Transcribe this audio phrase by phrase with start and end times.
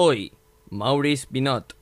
[0.00, 0.32] Hoy,
[0.70, 1.74] Maurice Binot.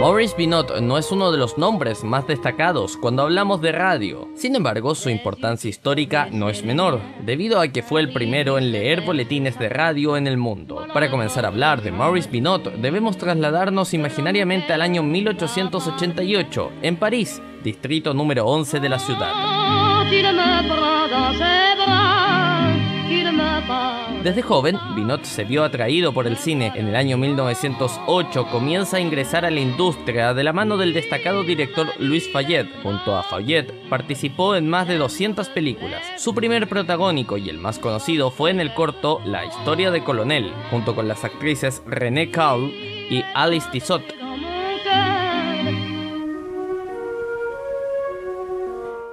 [0.00, 4.28] Maurice Binot no es uno de los nombres más destacados cuando hablamos de radio.
[4.34, 8.72] Sin embargo, su importancia histórica no es menor, debido a que fue el primero en
[8.72, 10.88] leer boletines de radio en el mundo.
[10.92, 17.40] Para comenzar a hablar de Maurice Binot, debemos trasladarnos imaginariamente al año 1888, en París,
[17.62, 19.45] distrito número 11 de la ciudad.
[24.26, 26.72] Desde joven, Binot se vio atraído por el cine.
[26.74, 31.44] En el año 1908 comienza a ingresar a la industria de la mano del destacado
[31.44, 32.68] director Louis Fayette.
[32.82, 36.02] Junto a Fayette participó en más de 200 películas.
[36.16, 40.52] Su primer protagónico y el más conocido fue en el corto La historia de Colonel,
[40.70, 44.25] junto con las actrices René Caul y Alice Tissot.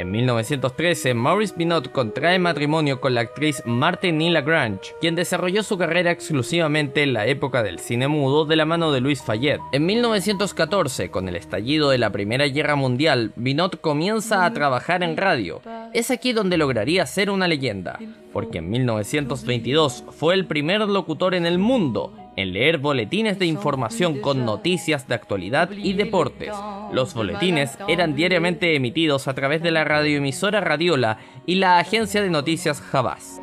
[0.00, 6.10] En 1913, Maurice Binot contrae matrimonio con la actriz Martine Lagrange, quien desarrolló su carrera
[6.10, 9.60] exclusivamente en la época del cine mudo de la mano de Louis Fayette.
[9.72, 15.18] En 1914, con el estallido de la Primera Guerra Mundial, Binot comienza a trabajar en
[15.18, 15.60] radio.
[15.92, 17.98] Es aquí donde lograría ser una leyenda,
[18.32, 24.20] porque en 1922 fue el primer locutor en el mundo en leer boletines de información
[24.20, 26.52] con noticias de actualidad y deportes.
[26.92, 32.30] Los boletines eran diariamente emitidos a través de la radioemisora Radiola y la agencia de
[32.30, 33.40] noticias Havas.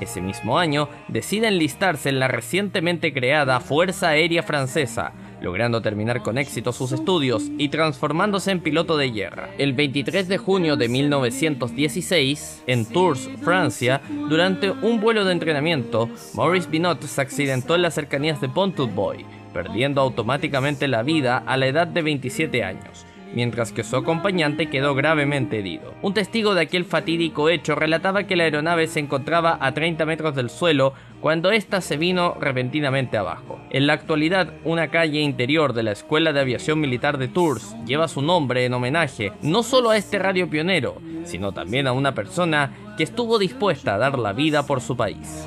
[0.00, 6.38] Ese mismo año decide enlistarse en la recientemente creada Fuerza Aérea Francesa, logrando terminar con
[6.38, 9.50] éxito sus estudios y transformándose en piloto de guerra.
[9.58, 16.68] El 23 de junio de 1916, en Tours, Francia, durante un vuelo de entrenamiento, Maurice
[16.68, 21.86] Binot se accidentó en las cercanías de Pontoise, perdiendo automáticamente la vida a la edad
[21.86, 25.92] de 27 años mientras que su acompañante quedó gravemente herido.
[26.00, 30.34] Un testigo de aquel fatídico hecho relataba que la aeronave se encontraba a 30 metros
[30.34, 33.60] del suelo cuando ésta se vino repentinamente abajo.
[33.68, 38.08] En la actualidad, una calle interior de la Escuela de Aviación Militar de Tours lleva
[38.08, 42.72] su nombre en homenaje no solo a este radio pionero, sino también a una persona
[42.96, 45.46] que estuvo dispuesta a dar la vida por su país.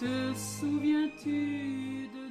[0.00, 2.29] Te souviens-tu de